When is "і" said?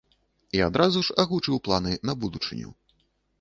0.59-0.61